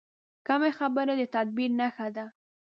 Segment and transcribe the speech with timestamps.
[0.47, 2.25] کمې خبرې، د تدبیر نښه ده.